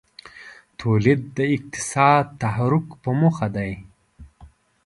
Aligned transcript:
تولید 0.79 1.19
د 1.37 1.39
اقتصادي 1.55 2.29
تحرک 2.41 2.87
په 3.03 3.09
موخه 3.19 3.47
دی. 3.55 3.71